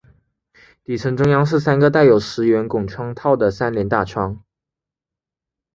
[0.83, 4.43] 底层中央是三个带有石圆拱窗套的三联大窗。